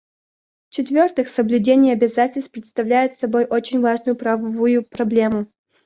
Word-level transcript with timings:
В-четвертых, 0.69 1.27
соблюдение 1.27 1.93
обязательств 1.93 2.49
представляет 2.51 3.19
собой 3.19 3.45
очень 3.45 3.81
важную 3.81 4.15
правовую 4.15 4.83
проблему. 4.83 5.45